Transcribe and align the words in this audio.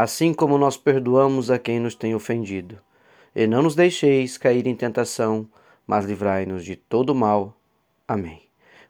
assim 0.00 0.32
como 0.32 0.56
nós 0.56 0.76
perdoamos 0.76 1.50
a 1.50 1.58
quem 1.58 1.80
nos 1.80 1.96
tem 1.96 2.14
ofendido. 2.14 2.78
E 3.34 3.48
não 3.48 3.62
nos 3.62 3.74
deixeis 3.74 4.38
cair 4.38 4.64
em 4.68 4.74
tentação, 4.76 5.48
mas 5.84 6.04
livrai-nos 6.04 6.64
de 6.64 6.76
todo 6.76 7.12
mal. 7.16 7.56
Amém. 8.06 8.42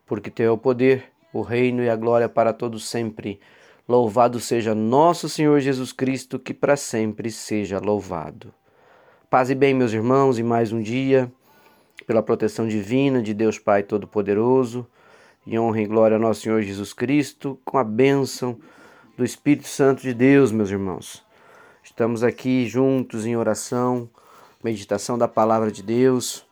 Porque 0.04 0.30
teu 0.30 0.50
é 0.50 0.50
o 0.50 0.58
poder, 0.58 1.04
o 1.32 1.40
reino 1.40 1.82
e 1.82 1.88
a 1.88 1.96
glória 1.96 2.28
para 2.28 2.52
todos 2.52 2.86
sempre. 2.86 3.40
Louvado 3.88 4.38
seja 4.38 4.74
nosso 4.74 5.30
Senhor 5.30 5.58
Jesus 5.60 5.92
Cristo, 5.92 6.38
que 6.38 6.52
para 6.52 6.76
sempre 6.76 7.30
seja 7.30 7.78
louvado. 7.78 8.52
Paz 9.30 9.48
e 9.48 9.54
bem, 9.54 9.72
meus 9.72 9.94
irmãos, 9.94 10.38
e 10.38 10.42
mais 10.42 10.72
um 10.72 10.82
dia, 10.82 11.32
pela 12.06 12.22
proteção 12.22 12.68
divina 12.68 13.22
de 13.22 13.32
Deus 13.32 13.58
Pai 13.58 13.82
Todo-Poderoso, 13.82 14.86
e 15.46 15.58
honra 15.58 15.80
e 15.80 15.86
glória 15.86 16.18
ao 16.18 16.20
nosso 16.20 16.42
Senhor 16.42 16.60
Jesus 16.60 16.92
Cristo, 16.92 17.58
com 17.64 17.78
a 17.78 17.84
bênção 17.84 18.58
do 19.18 19.24
Espírito 19.24 19.66
Santo 19.66 20.00
de 20.00 20.14
Deus, 20.14 20.52
meus 20.52 20.70
irmãos. 20.70 21.24
Estamos 21.82 22.22
aqui 22.22 22.68
juntos 22.68 23.26
em 23.26 23.36
oração, 23.36 24.08
meditação 24.62 25.18
da 25.18 25.26
palavra 25.26 25.72
de 25.72 25.82
Deus. 25.82 26.46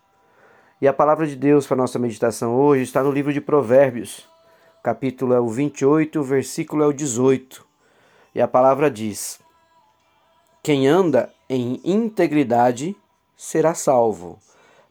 E 0.83 0.89
a 0.89 0.93
palavra 0.93 1.29
de 1.29 1.37
Deus 1.37 1.65
para 1.65 1.77
nossa 1.77 1.97
meditação 1.97 2.57
hoje 2.57 2.83
está 2.83 3.05
no 3.05 3.13
livro 3.13 3.33
de 3.33 3.41
Provérbios. 3.41 4.29
capítulo 4.83 5.33
é 5.33 5.39
o 5.39 5.47
28, 5.47 6.19
o 6.19 6.25
versículo 6.25 6.83
é 6.83 6.87
o 6.89 6.93
18. 6.93 7.65
E 8.35 8.43
a 8.43 8.49
palavra 8.49 8.91
diz: 8.91 9.39
Quem 10.61 10.89
anda 10.89 11.33
em 11.49 11.81
integridade 11.85 12.97
será 13.37 13.75
salvo, 13.75 14.41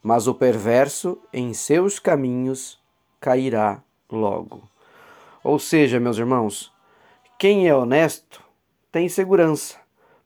mas 0.02 0.28
o 0.28 0.34
perverso 0.34 1.18
em 1.34 1.54
seus 1.54 2.00
caminhos 2.00 2.80
cairá 3.20 3.84
logo. 4.10 4.64
Ou 5.44 5.60
seja, 5.60 6.00
meus 6.00 6.18
irmãos, 6.18 6.74
quem 7.38 7.68
é 7.68 7.76
honesto 7.76 8.42
tem 8.92 9.10
segurança, 9.10 9.78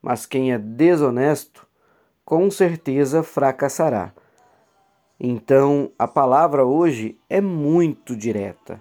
mas 0.01 0.25
quem 0.25 0.53
é 0.53 0.57
desonesto 0.57 1.67
com 2.23 2.51
certeza 2.51 3.23
fracassará. 3.23 4.13
Então, 5.19 5.91
a 5.97 6.07
palavra 6.07 6.63
hoje 6.63 7.19
é 7.27 7.41
muito 7.41 8.15
direta. 8.15 8.79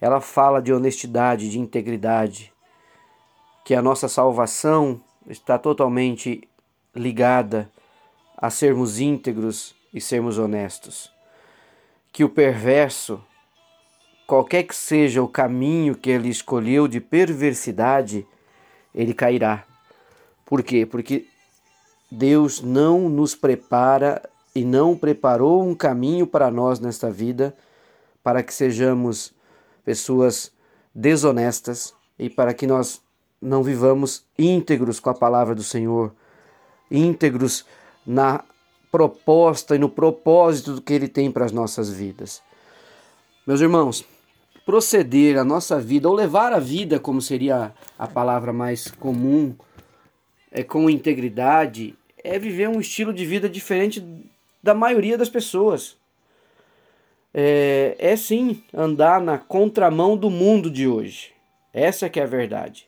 Ela 0.00 0.20
fala 0.20 0.60
de 0.60 0.72
honestidade, 0.72 1.48
de 1.48 1.60
integridade, 1.60 2.52
que 3.64 3.74
a 3.74 3.80
nossa 3.80 4.08
salvação 4.08 5.00
está 5.28 5.56
totalmente 5.56 6.46
ligada 6.94 7.70
a 8.36 8.50
sermos 8.50 8.98
íntegros 8.98 9.76
e 9.94 10.00
sermos 10.00 10.38
honestos. 10.38 11.12
Que 12.12 12.24
o 12.24 12.28
perverso 12.28 13.22
qualquer 14.32 14.62
que 14.62 14.74
seja 14.74 15.22
o 15.22 15.28
caminho 15.28 15.94
que 15.94 16.08
ele 16.08 16.30
escolheu 16.30 16.88
de 16.88 17.02
perversidade, 17.02 18.26
ele 18.94 19.12
cairá. 19.12 19.62
Por 20.46 20.62
quê? 20.62 20.86
Porque 20.86 21.26
Deus 22.10 22.62
não 22.62 23.10
nos 23.10 23.34
prepara 23.34 24.22
e 24.54 24.64
não 24.64 24.96
preparou 24.96 25.62
um 25.62 25.74
caminho 25.74 26.26
para 26.26 26.50
nós 26.50 26.80
nesta 26.80 27.10
vida 27.10 27.54
para 28.22 28.42
que 28.42 28.54
sejamos 28.54 29.34
pessoas 29.84 30.50
desonestas 30.94 31.92
e 32.18 32.30
para 32.30 32.54
que 32.54 32.66
nós 32.66 33.02
não 33.38 33.62
vivamos 33.62 34.24
íntegros 34.38 34.98
com 34.98 35.10
a 35.10 35.14
palavra 35.14 35.54
do 35.54 35.62
Senhor, 35.62 36.10
íntegros 36.90 37.66
na 38.06 38.42
proposta 38.90 39.76
e 39.76 39.78
no 39.78 39.90
propósito 39.90 40.80
que 40.80 40.94
Ele 40.94 41.06
tem 41.06 41.30
para 41.30 41.44
as 41.44 41.52
nossas 41.52 41.90
vidas. 41.90 42.40
Meus 43.46 43.60
irmãos, 43.60 44.06
proceder 44.64 45.38
a 45.38 45.44
nossa 45.44 45.80
vida, 45.80 46.08
ou 46.08 46.14
levar 46.14 46.52
a 46.52 46.58
vida, 46.58 46.98
como 46.98 47.20
seria 47.20 47.72
a 47.98 48.06
palavra 48.06 48.52
mais 48.52 48.90
comum, 48.90 49.54
é, 50.50 50.62
com 50.62 50.88
integridade, 50.88 51.94
é 52.22 52.38
viver 52.38 52.68
um 52.68 52.80
estilo 52.80 53.12
de 53.12 53.24
vida 53.24 53.48
diferente 53.48 54.04
da 54.62 54.74
maioria 54.74 55.18
das 55.18 55.28
pessoas. 55.28 55.96
É, 57.34 57.96
é 57.98 58.16
sim 58.16 58.62
andar 58.72 59.20
na 59.20 59.38
contramão 59.38 60.16
do 60.16 60.30
mundo 60.30 60.70
de 60.70 60.86
hoje. 60.86 61.32
Essa 61.72 62.08
que 62.08 62.20
é 62.20 62.22
a 62.22 62.26
verdade. 62.26 62.86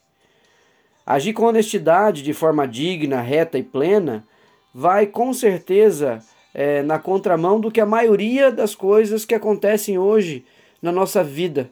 Agir 1.06 1.32
com 1.32 1.44
honestidade, 1.44 2.22
de 2.22 2.32
forma 2.32 2.68
digna, 2.68 3.20
reta 3.20 3.58
e 3.58 3.62
plena, 3.62 4.26
vai 4.72 5.06
com 5.06 5.32
certeza 5.32 6.22
é, 6.52 6.82
na 6.82 6.98
contramão 6.98 7.58
do 7.58 7.70
que 7.70 7.80
a 7.80 7.86
maioria 7.86 8.52
das 8.52 8.74
coisas 8.74 9.24
que 9.24 9.34
acontecem 9.34 9.98
hoje 9.98 10.44
na 10.84 10.92
nossa 10.92 11.24
vida. 11.24 11.70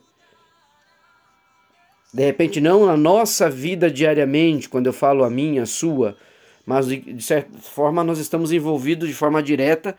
De 2.15 2.25
repente, 2.25 2.63
não 2.63 2.87
na 2.87 2.97
nossa 2.97 3.51
vida 3.51 3.91
diariamente, 3.91 4.71
quando 4.71 4.87
eu 4.87 4.93
falo 4.93 5.23
a 5.23 5.29
minha, 5.29 5.65
a 5.65 5.67
sua, 5.67 6.17
mas 6.65 6.87
de 6.87 7.23
certa 7.23 7.59
forma 7.59 8.03
nós 8.03 8.19
estamos 8.19 8.53
envolvidos 8.53 9.07
de 9.07 9.15
forma 9.15 9.43
direta 9.43 9.95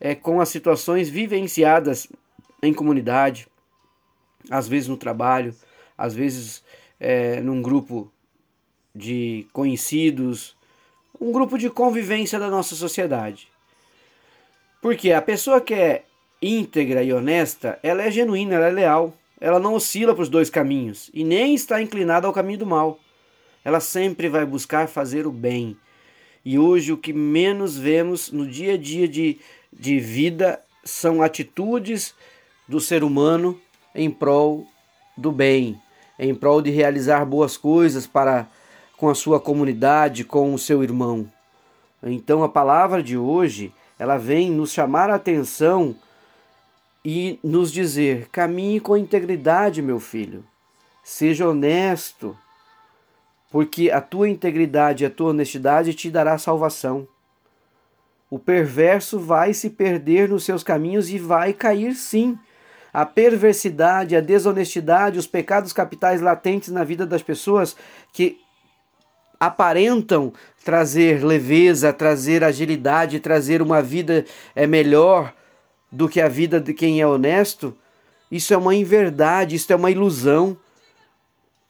é, 0.00 0.16
com 0.16 0.40
as 0.40 0.48
situações 0.48 1.08
vivenciadas 1.08 2.08
em 2.60 2.74
comunidade, 2.74 3.46
às 4.50 4.66
vezes 4.66 4.88
no 4.88 4.96
trabalho, 4.96 5.54
às 5.96 6.12
vezes 6.12 6.62
é, 6.98 7.40
num 7.40 7.62
grupo 7.62 8.10
de 8.92 9.46
conhecidos, 9.52 10.56
um 11.20 11.30
grupo 11.30 11.56
de 11.56 11.70
convivência 11.70 12.38
da 12.38 12.50
nossa 12.50 12.74
sociedade. 12.74 13.48
Porque 14.82 15.12
a 15.12 15.22
pessoa 15.22 15.60
que 15.60 15.74
é 15.74 16.05
íntegra 16.40 17.02
e 17.02 17.12
honesta, 17.12 17.78
ela 17.82 18.02
é 18.02 18.10
genuína, 18.10 18.56
ela 18.56 18.66
é 18.66 18.70
leal. 18.70 19.14
Ela 19.40 19.58
não 19.58 19.74
oscila 19.74 20.14
para 20.14 20.22
os 20.22 20.28
dois 20.28 20.48
caminhos 20.48 21.10
e 21.12 21.22
nem 21.22 21.54
está 21.54 21.82
inclinada 21.82 22.26
ao 22.26 22.32
caminho 22.32 22.60
do 22.60 22.66
mal. 22.66 22.98
Ela 23.64 23.80
sempre 23.80 24.28
vai 24.28 24.46
buscar 24.46 24.88
fazer 24.88 25.26
o 25.26 25.32
bem. 25.32 25.76
E 26.44 26.58
hoje 26.58 26.92
o 26.92 26.96
que 26.96 27.12
menos 27.12 27.76
vemos 27.76 28.30
no 28.30 28.46
dia 28.46 28.74
a 28.74 28.76
dia 28.78 29.06
de, 29.06 29.38
de 29.72 29.98
vida 29.98 30.60
são 30.84 31.20
atitudes 31.20 32.14
do 32.66 32.80
ser 32.80 33.02
humano 33.04 33.60
em 33.94 34.10
prol 34.10 34.66
do 35.16 35.32
bem, 35.32 35.80
em 36.18 36.34
prol 36.34 36.62
de 36.62 36.70
realizar 36.70 37.24
boas 37.24 37.56
coisas 37.56 38.06
para 38.06 38.46
com 38.96 39.08
a 39.08 39.14
sua 39.14 39.38
comunidade, 39.38 40.24
com 40.24 40.54
o 40.54 40.58
seu 40.58 40.82
irmão. 40.82 41.30
Então 42.02 42.42
a 42.42 42.48
palavra 42.48 43.02
de 43.02 43.16
hoje, 43.18 43.72
ela 43.98 44.16
vem 44.16 44.50
nos 44.50 44.72
chamar 44.72 45.10
a 45.10 45.16
atenção 45.16 45.94
e 47.08 47.38
nos 47.40 47.70
dizer: 47.70 48.28
caminhe 48.32 48.80
com 48.80 48.96
integridade, 48.96 49.80
meu 49.80 50.00
filho, 50.00 50.44
seja 51.04 51.48
honesto, 51.48 52.36
porque 53.48 53.92
a 53.92 54.00
tua 54.00 54.28
integridade 54.28 55.04
e 55.04 55.06
a 55.06 55.10
tua 55.10 55.30
honestidade 55.30 55.94
te 55.94 56.10
dará 56.10 56.36
salvação. 56.36 57.06
O 58.28 58.40
perverso 58.40 59.20
vai 59.20 59.54
se 59.54 59.70
perder 59.70 60.28
nos 60.28 60.44
seus 60.44 60.64
caminhos 60.64 61.08
e 61.08 61.16
vai 61.16 61.52
cair 61.52 61.94
sim. 61.94 62.36
A 62.92 63.06
perversidade, 63.06 64.16
a 64.16 64.20
desonestidade, 64.20 65.16
os 65.16 65.28
pecados 65.28 65.72
capitais 65.72 66.20
latentes 66.20 66.70
na 66.70 66.82
vida 66.82 67.06
das 67.06 67.22
pessoas 67.22 67.76
que 68.12 68.40
aparentam 69.38 70.32
trazer 70.64 71.24
leveza, 71.24 71.92
trazer 71.92 72.42
agilidade, 72.42 73.20
trazer 73.20 73.62
uma 73.62 73.80
vida 73.80 74.24
é 74.56 74.66
melhor, 74.66 75.32
do 75.96 76.08
que 76.10 76.20
a 76.20 76.28
vida 76.28 76.60
de 76.60 76.74
quem 76.74 77.00
é 77.00 77.06
honesto, 77.06 77.74
isso 78.30 78.52
é 78.52 78.56
uma 78.56 78.74
inverdade, 78.74 79.56
isso 79.56 79.72
é 79.72 79.76
uma 79.76 79.90
ilusão. 79.90 80.56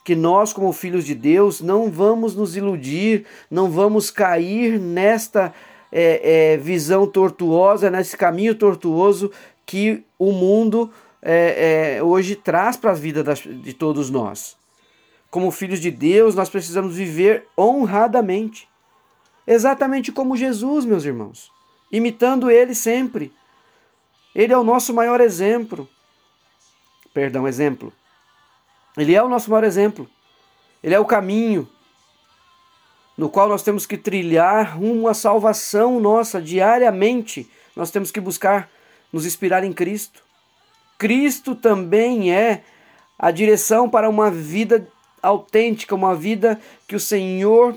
Que 0.04 0.16
nós, 0.16 0.52
como 0.52 0.72
filhos 0.72 1.04
de 1.04 1.14
Deus, 1.14 1.60
não 1.60 1.90
vamos 1.90 2.34
nos 2.34 2.56
iludir, 2.56 3.24
não 3.50 3.70
vamos 3.70 4.10
cair 4.10 4.78
nesta 4.78 5.54
é, 5.92 6.54
é, 6.54 6.56
visão 6.56 7.06
tortuosa, 7.06 7.90
nesse 7.90 8.16
caminho 8.16 8.54
tortuoso 8.54 9.30
que 9.64 10.02
o 10.18 10.32
mundo 10.32 10.90
é, 11.22 11.96
é 11.96 12.02
hoje 12.02 12.36
traz 12.36 12.76
para 12.76 12.92
a 12.92 12.94
vida 12.94 13.22
das, 13.22 13.40
de 13.40 13.72
todos 13.72 14.10
nós. 14.10 14.56
Como 15.30 15.50
filhos 15.50 15.80
de 15.80 15.90
Deus, 15.90 16.34
nós 16.34 16.48
precisamos 16.48 16.96
viver 16.96 17.46
honradamente, 17.58 18.68
exatamente 19.46 20.10
como 20.10 20.36
Jesus, 20.36 20.84
meus 20.84 21.04
irmãos, 21.04 21.50
imitando 21.90 22.48
Ele 22.48 22.74
sempre 22.74 23.32
ele 24.36 24.52
é 24.52 24.58
o 24.58 24.62
nosso 24.62 24.92
maior 24.92 25.18
exemplo. 25.18 25.88
Perdão, 27.14 27.48
exemplo. 27.48 27.90
Ele 28.94 29.14
é 29.14 29.22
o 29.22 29.30
nosso 29.30 29.50
maior 29.50 29.64
exemplo. 29.64 30.06
Ele 30.82 30.94
é 30.94 31.00
o 31.00 31.06
caminho. 31.06 31.66
no 33.16 33.30
qual 33.30 33.48
nós 33.48 33.62
temos 33.62 33.86
que 33.86 33.96
trilhar 33.96 34.76
rumo 34.76 35.08
à 35.08 35.14
salvação 35.14 35.98
nossa 35.98 36.38
diariamente. 36.40 37.50
Nós 37.74 37.90
temos 37.90 38.10
que 38.10 38.20
buscar 38.20 38.68
nos 39.10 39.24
inspirar 39.24 39.64
em 39.64 39.72
Cristo. 39.72 40.22
Cristo 40.98 41.54
também 41.54 42.30
é 42.30 42.62
a 43.18 43.30
direção 43.30 43.88
para 43.88 44.06
uma 44.06 44.30
vida 44.30 44.86
autêntica, 45.22 45.94
uma 45.94 46.14
vida 46.14 46.60
que 46.86 46.94
o 46.94 47.00
Senhor 47.00 47.74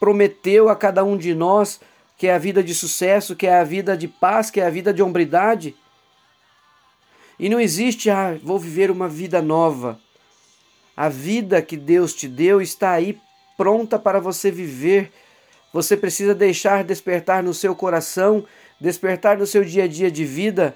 prometeu 0.00 0.68
a 0.68 0.74
cada 0.74 1.04
um 1.04 1.16
de 1.16 1.32
nós, 1.32 1.80
que 2.16 2.26
é 2.26 2.34
a 2.34 2.38
vida 2.38 2.62
de 2.62 2.74
sucesso, 2.74 3.36
que 3.36 3.46
é 3.46 3.58
a 3.58 3.64
vida 3.64 3.96
de 3.96 4.08
paz, 4.08 4.50
que 4.50 4.60
é 4.60 4.66
a 4.66 4.70
vida 4.70 4.92
de 4.92 5.02
hombridade. 5.02 5.76
E 7.38 7.48
não 7.48 7.60
existe, 7.60 8.08
ah, 8.08 8.38
vou 8.42 8.58
viver 8.58 8.90
uma 8.90 9.08
vida 9.08 9.42
nova. 9.42 10.00
A 10.96 11.08
vida 11.08 11.60
que 11.60 11.76
Deus 11.76 12.14
te 12.14 12.26
deu 12.26 12.62
está 12.62 12.92
aí 12.92 13.18
pronta 13.56 13.98
para 13.98 14.18
você 14.18 14.50
viver. 14.50 15.12
Você 15.72 15.96
precisa 15.96 16.34
deixar 16.34 16.82
despertar 16.82 17.42
no 17.42 17.52
seu 17.52 17.74
coração, 17.74 18.46
despertar 18.80 19.36
no 19.36 19.46
seu 19.46 19.62
dia 19.62 19.84
a 19.84 19.88
dia 19.88 20.10
de 20.10 20.24
vida 20.24 20.74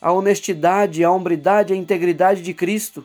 a 0.00 0.10
honestidade, 0.12 1.04
a 1.04 1.10
hombridade, 1.10 1.72
a 1.72 1.76
integridade 1.76 2.42
de 2.42 2.54
Cristo. 2.54 3.04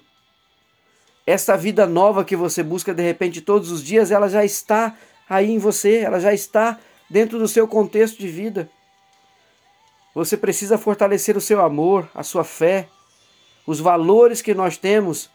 Essa 1.27 1.57
vida 1.57 1.85
nova 1.85 2.23
que 2.23 2.35
você 2.35 2.63
busca 2.63 2.93
de 2.93 3.03
repente 3.03 3.41
todos 3.41 3.71
os 3.71 3.83
dias, 3.83 4.11
ela 4.11 4.29
já 4.29 4.45
está 4.45 4.95
aí 5.29 5.51
em 5.51 5.57
você, 5.57 5.97
ela 5.97 6.19
já 6.19 6.33
está 6.33 6.79
dentro 7.15 7.39
do 7.39 7.47
seu 7.47 7.65
contexto 7.65 8.17
de 8.17 8.27
vida. 8.27 8.69
Você 10.13 10.35
precisa 10.35 10.77
fortalecer 10.77 11.37
o 11.37 11.39
seu 11.39 11.61
amor, 11.61 12.09
a 12.13 12.23
sua 12.23 12.43
fé, 12.43 12.89
os 13.65 13.79
valores 13.79 14.41
que 14.41 14.53
nós 14.53 14.77
temos 14.77 15.29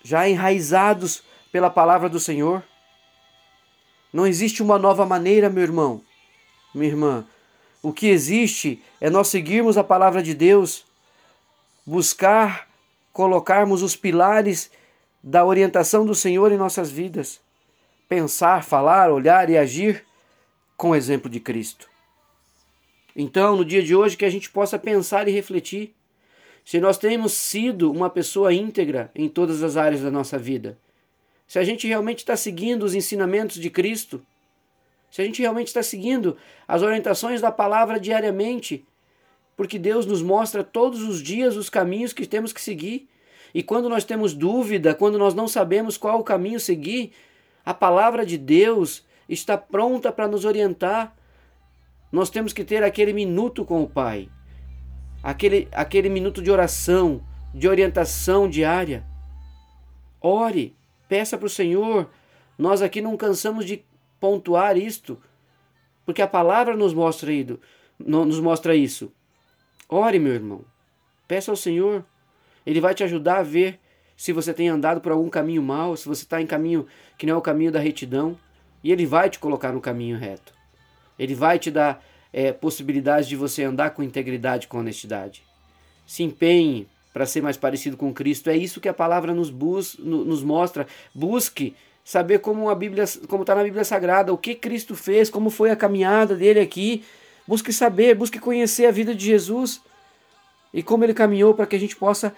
já 0.00 0.28
enraizados 0.28 1.24
pela 1.50 1.68
palavra 1.68 2.08
do 2.08 2.20
Senhor. 2.20 2.62
Não 4.12 4.24
existe 4.24 4.62
uma 4.62 4.78
nova 4.78 5.04
maneira, 5.04 5.50
meu 5.50 5.64
irmão, 5.64 6.00
minha 6.72 6.92
irmã. 6.92 7.26
O 7.82 7.92
que 7.92 8.06
existe 8.06 8.80
é 9.00 9.10
nós 9.10 9.26
seguirmos 9.26 9.76
a 9.76 9.82
palavra 9.82 10.22
de 10.22 10.34
Deus, 10.34 10.86
buscar 11.84 12.68
colocarmos 13.12 13.82
os 13.82 13.96
pilares 13.96 14.70
da 15.20 15.44
orientação 15.44 16.06
do 16.06 16.14
Senhor 16.14 16.52
em 16.52 16.56
nossas 16.56 16.92
vidas, 16.92 17.40
pensar, 18.08 18.64
falar, 18.64 19.10
olhar 19.10 19.48
e 19.50 19.56
agir 19.56 20.04
com 20.76 20.90
o 20.90 20.94
exemplo 20.94 21.30
de 21.30 21.40
Cristo. 21.40 21.88
Então, 23.16 23.56
no 23.56 23.64
dia 23.64 23.82
de 23.82 23.94
hoje, 23.94 24.16
que 24.16 24.24
a 24.24 24.30
gente 24.30 24.50
possa 24.50 24.78
pensar 24.78 25.28
e 25.28 25.32
refletir 25.32 25.94
se 26.64 26.80
nós 26.80 26.96
temos 26.96 27.32
sido 27.32 27.92
uma 27.92 28.08
pessoa 28.08 28.52
íntegra 28.52 29.10
em 29.14 29.28
todas 29.28 29.62
as 29.62 29.76
áreas 29.76 30.00
da 30.00 30.10
nossa 30.10 30.38
vida, 30.38 30.78
se 31.46 31.58
a 31.58 31.64
gente 31.64 31.86
realmente 31.86 32.18
está 32.18 32.36
seguindo 32.36 32.84
os 32.84 32.94
ensinamentos 32.94 33.56
de 33.56 33.68
Cristo, 33.68 34.24
se 35.10 35.20
a 35.20 35.24
gente 35.24 35.42
realmente 35.42 35.68
está 35.68 35.82
seguindo 35.82 36.36
as 36.66 36.82
orientações 36.82 37.40
da 37.40 37.52
palavra 37.52 38.00
diariamente, 38.00 38.84
porque 39.56 39.78
Deus 39.78 40.06
nos 40.06 40.22
mostra 40.22 40.64
todos 40.64 41.02
os 41.02 41.22
dias 41.22 41.54
os 41.54 41.70
caminhos 41.70 42.12
que 42.12 42.26
temos 42.26 42.52
que 42.52 42.60
seguir. 42.60 43.08
E 43.54 43.62
quando 43.62 43.88
nós 43.88 44.04
temos 44.04 44.34
dúvida, 44.34 44.94
quando 44.94 45.16
nós 45.16 45.34
não 45.34 45.46
sabemos 45.46 45.96
qual 45.96 46.18
o 46.18 46.24
caminho 46.24 46.58
seguir, 46.58 47.12
a 47.64 47.72
palavra 47.72 48.26
de 48.26 48.36
Deus 48.36 49.04
está 49.28 49.56
pronta 49.56 50.12
para 50.12 50.28
nos 50.28 50.44
orientar. 50.44 51.14
Nós 52.12 52.30
temos 52.30 52.52
que 52.52 52.64
ter 52.64 52.82
aquele 52.84 53.12
minuto 53.12 53.64
com 53.64 53.82
o 53.82 53.88
Pai, 53.88 54.28
aquele, 55.22 55.68
aquele 55.72 56.08
minuto 56.08 56.42
de 56.42 56.50
oração, 56.50 57.24
de 57.52 57.68
orientação 57.68 58.48
diária. 58.48 59.04
Ore, 60.20 60.76
peça 61.08 61.36
para 61.36 61.46
o 61.46 61.50
Senhor. 61.50 62.10
Nós 62.56 62.82
aqui 62.82 63.00
não 63.00 63.16
cansamos 63.16 63.64
de 63.64 63.84
pontuar 64.20 64.76
isto, 64.76 65.20
porque 66.04 66.22
a 66.22 66.28
palavra 66.28 66.76
nos 66.76 66.94
mostra, 66.94 67.30
nos 67.98 68.40
mostra 68.40 68.76
isso. 68.76 69.12
Ore, 69.88 70.18
meu 70.18 70.32
irmão. 70.32 70.64
Peça 71.26 71.50
ao 71.50 71.56
Senhor. 71.56 72.04
Ele 72.64 72.80
vai 72.80 72.94
te 72.94 73.02
ajudar 73.04 73.38
a 73.38 73.42
ver 73.42 73.80
se 74.16 74.32
você 74.32 74.52
tem 74.54 74.68
andado 74.68 75.00
por 75.00 75.12
algum 75.12 75.28
caminho 75.28 75.62
mau, 75.62 75.96
se 75.96 76.06
você 76.06 76.22
está 76.22 76.40
em 76.40 76.46
caminho 76.46 76.86
que 77.18 77.26
não 77.26 77.34
é 77.34 77.36
o 77.36 77.42
caminho 77.42 77.72
da 77.72 77.80
retidão. 77.80 78.38
E 78.82 78.92
Ele 78.92 79.06
vai 79.06 79.30
te 79.30 79.38
colocar 79.38 79.72
no 79.72 79.80
caminho 79.80 80.18
reto. 80.18 80.52
Ele 81.18 81.34
vai 81.34 81.58
te 81.58 81.70
dar 81.70 82.04
é, 82.32 82.52
possibilidades 82.52 83.28
de 83.28 83.36
você 83.36 83.64
andar 83.64 83.90
com 83.90 84.02
integridade, 84.02 84.68
com 84.68 84.78
honestidade. 84.78 85.42
Se 86.06 86.22
empenhe 86.22 86.86
para 87.12 87.26
ser 87.26 87.40
mais 87.40 87.56
parecido 87.56 87.96
com 87.96 88.12
Cristo. 88.12 88.50
É 88.50 88.56
isso 88.56 88.80
que 88.80 88.88
a 88.88 88.92
palavra 88.92 89.32
nos, 89.32 89.48
bus, 89.48 89.96
nos 89.98 90.42
mostra. 90.42 90.86
Busque 91.14 91.76
saber 92.04 92.40
como 92.40 92.68
a 92.68 92.74
Bíblia, 92.74 93.04
como 93.28 93.44
está 93.44 93.54
na 93.54 93.62
Bíblia 93.62 93.84
Sagrada, 93.84 94.32
o 94.32 94.38
que 94.38 94.54
Cristo 94.54 94.94
fez, 94.94 95.30
como 95.30 95.48
foi 95.48 95.70
a 95.70 95.76
caminhada 95.76 96.34
dele 96.34 96.60
aqui. 96.60 97.04
Busque 97.46 97.72
saber, 97.72 98.14
busque 98.14 98.38
conhecer 98.38 98.86
a 98.86 98.90
vida 98.90 99.14
de 99.14 99.24
Jesus 99.24 99.80
e 100.72 100.82
como 100.82 101.04
ele 101.04 101.14
caminhou 101.14 101.54
para 101.54 101.66
que 101.66 101.76
a 101.76 101.78
gente 101.78 101.94
possa 101.94 102.34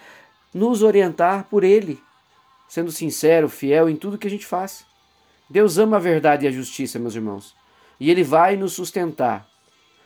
nos 0.53 0.81
orientar 0.81 1.45
por 1.49 1.63
ele, 1.63 2.01
sendo 2.67 2.91
sincero, 2.91 3.49
fiel 3.49 3.89
em 3.89 3.95
tudo 3.95 4.17
que 4.17 4.27
a 4.27 4.29
gente 4.29 4.45
faz. 4.45 4.85
Deus 5.49 5.77
ama 5.77 5.97
a 5.97 5.99
verdade 5.99 6.45
e 6.45 6.47
a 6.47 6.51
justiça, 6.51 6.99
meus 6.99 7.15
irmãos, 7.15 7.55
e 7.99 8.11
ele 8.11 8.23
vai 8.23 8.55
nos 8.55 8.73
sustentar. 8.73 9.47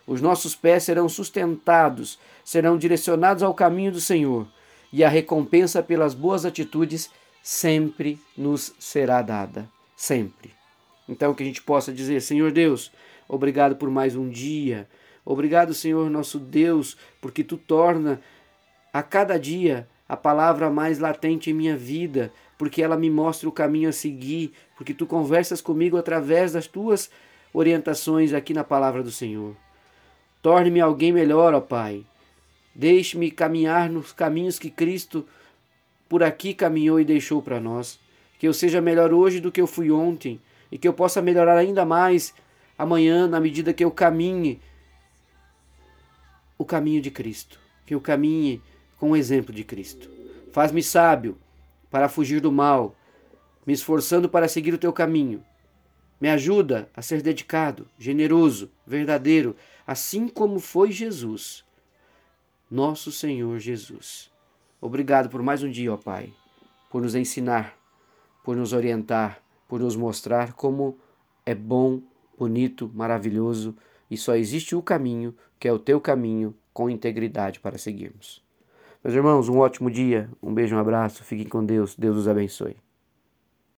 Os 0.06 0.22
nossos 0.22 0.56
pés 0.56 0.84
serão 0.84 1.08
sustentados, 1.08 2.20
serão 2.44 2.78
direcionados 2.78 3.44
ao 3.44 3.54
caminho 3.54 3.92
do 3.92 4.02
Senhor, 4.02 4.48
e 4.92 5.04
a 5.04 5.10
recompensa 5.10 5.82
pelas 5.82 6.14
boas 6.14 6.46
atitudes 6.46 7.10
sempre 7.42 8.20
nos 8.38 8.74
será 8.80 9.22
dada. 9.22 9.70
Sempre. 9.96 10.54
Então, 11.08 11.34
que 11.34 11.44
a 11.44 11.46
gente 11.46 11.62
possa 11.62 11.92
dizer: 11.94 12.22
Senhor 12.22 12.52
Deus, 12.52 12.92
obrigado 13.28 13.76
por 13.76 13.90
mais 13.90 14.16
um 14.16 14.30
dia. 14.30 14.88
Obrigado, 15.24 15.74
Senhor 15.74 16.10
nosso 16.10 16.40
Deus, 16.40 16.98
porque 17.20 17.44
tu 17.44 17.58
torna 17.58 18.20
a 18.92 19.04
cada 19.04 19.38
dia 19.40 19.88
a 20.12 20.18
palavra 20.18 20.70
mais 20.70 21.00
latente 21.00 21.50
em 21.50 21.54
minha 21.54 21.78
vida, 21.78 22.34
porque 22.58 22.84
ela 22.84 22.98
me 22.98 23.10
mostra 23.10 23.48
o 23.48 23.52
caminho 23.52 23.88
a 23.88 23.94
seguir, 23.94 24.52
porque 24.76 24.94
tu 24.94 25.06
conversas 25.06 25.62
comigo 25.62 25.96
através 25.96 26.52
das 26.52 26.68
tuas 26.68 27.10
orientações 27.54 28.34
aqui 28.34 28.54
na 28.54 28.62
palavra 28.62 29.02
do 29.02 29.10
Senhor. 29.10 29.56
Torne-me 30.42 30.82
alguém 30.82 31.14
melhor, 31.14 31.54
ó 31.54 31.62
Pai. 31.62 32.04
Deixe-me 32.76 33.32
caminhar 33.32 33.90
nos 33.90 34.12
caminhos 34.12 34.60
que 34.60 34.70
Cristo 34.70 35.26
por 36.10 36.24
aqui 36.24 36.54
caminhou 36.54 37.00
e 37.00 37.06
deixou 37.06 37.42
para 37.42 37.62
nós. 37.62 37.98
Que 38.38 38.46
eu 38.46 38.54
seja 38.54 38.82
melhor 38.82 39.14
hoje 39.14 39.40
do 39.40 39.50
que 39.50 39.62
eu 39.62 39.66
fui 39.66 39.92
ontem 39.92 40.42
e 40.70 40.78
que 40.78 40.90
eu 40.90 40.94
possa 40.94 41.22
melhorar 41.22 41.56
ainda 41.56 41.86
mais 41.86 42.34
amanhã 42.78 43.30
na 43.30 43.40
medida 43.40 43.72
que 43.72 43.86
eu 43.86 43.92
caminhe 43.92 44.60
o 46.58 46.66
caminho 46.66 47.02
de 47.02 47.10
Cristo, 47.10 47.58
que 47.86 47.96
eu 47.96 48.02
caminhe 48.02 48.62
com 49.02 49.10
o 49.10 49.18
exemplo 49.18 49.52
de 49.52 49.64
Cristo. 49.64 50.08
Faz-me 50.52 50.84
sábio 50.84 51.36
para 51.90 52.08
fugir 52.08 52.40
do 52.40 52.52
mal, 52.52 52.96
me 53.66 53.74
esforçando 53.74 54.30
para 54.30 54.48
seguir 54.48 54.76
o 54.76 54.78
teu 54.78 54.94
caminho. 54.94 55.44
Me 56.22 56.30
ajuda 56.30 56.88
a 56.94 57.02
ser 57.02 57.20
dedicado, 57.24 57.90
generoso, 57.98 58.70
verdadeiro, 58.86 59.56
assim 59.88 60.28
como 60.28 60.60
foi 60.60 60.92
Jesus, 60.92 61.66
nosso 62.70 63.12
Senhor 63.12 63.58
Jesus. 63.58 64.30
Obrigado 64.80 65.30
por 65.30 65.42
mais 65.42 65.64
um 65.64 65.72
dia, 65.72 65.92
ó 65.92 65.98
Pai, 65.98 66.32
por 66.88 67.02
nos 67.02 67.16
ensinar, 67.16 67.76
por 68.44 68.56
nos 68.56 68.72
orientar, 68.72 69.42
por 69.68 69.80
nos 69.80 69.96
mostrar 69.96 70.54
como 70.54 70.96
é 71.44 71.56
bom, 71.56 72.04
bonito, 72.38 72.92
maravilhoso 72.94 73.76
e 74.12 74.16
só 74.16 74.36
existe 74.36 74.76
o 74.76 74.82
caminho, 74.84 75.36
que 75.60 75.68
é 75.68 75.74
o 75.74 75.80
teu 75.80 76.00
caminho, 76.00 76.56
com 76.72 76.88
integridade 76.88 77.60
para 77.60 77.80
seguirmos. 77.80 78.51
Meus 79.04 79.16
irmãos, 79.16 79.50
um 79.50 79.58
ótimo 79.58 79.90
dia, 79.90 80.30
um 80.44 80.54
beijo, 80.54 80.76
um 80.76 80.80
abraço, 80.80 81.24
fiquem 81.24 81.48
com 81.48 81.66
Deus, 81.66 81.96
Deus 81.96 82.18
os 82.18 82.28
abençoe. 82.28 82.76